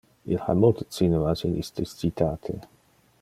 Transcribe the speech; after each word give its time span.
Il 0.31 0.39
ha 0.49 0.53
multe 0.61 0.85
cinemas 0.95 1.41
in 1.47 1.53
iste 1.63 1.83
citate. 1.99 2.53